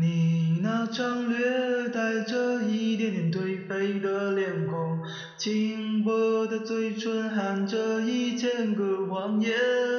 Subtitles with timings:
[0.00, 5.00] 你那张略带着一点点颓废的脸孔
[5.36, 9.97] 轻薄的嘴唇含着一千个谎言。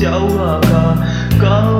[0.00, 1.79] Jauh.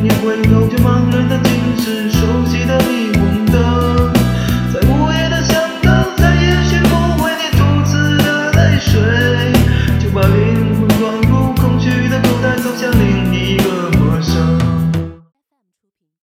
[0.00, 3.17] 你回头却茫然的竟是熟悉的地